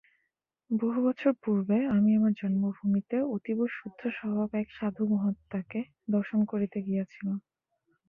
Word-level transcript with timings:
বহু 0.71 0.99
বৎসর 1.05 1.33
পূর্বে 1.43 1.77
আমি 1.95 2.09
আমার 2.15 2.33
জন্মভূমিতে 2.33 3.17
অতীব 3.35 3.59
শুদ্ধস্বভাব 3.77 4.49
এক 4.61 4.67
সাধু 4.77 5.03
মহাত্মাকে 5.13 5.79
দর্শন 6.11 6.39
করিতে 6.51 6.77
গিয়াছিলাম। 6.87 7.37